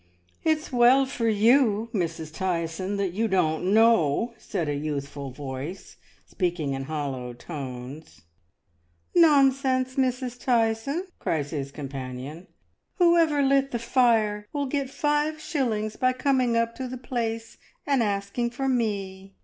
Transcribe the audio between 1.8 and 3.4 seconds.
Mrs. Tyson, that you